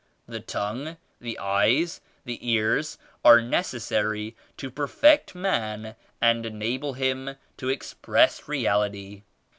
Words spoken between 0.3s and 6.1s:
tongue, the eyes, the ears are necessary to perfect man